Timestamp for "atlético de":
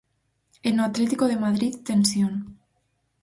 0.89-1.41